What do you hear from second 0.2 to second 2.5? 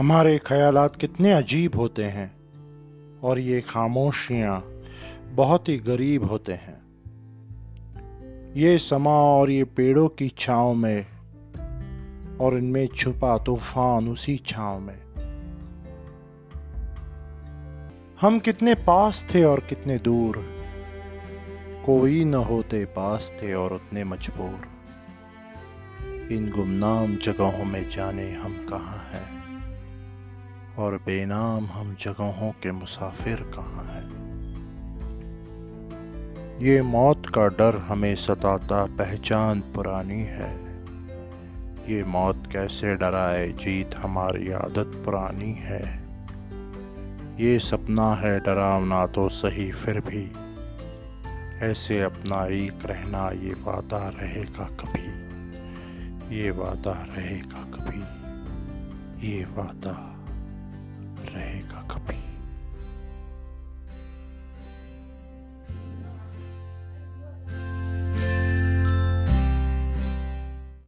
ख्यालात कितने अजीब होते हैं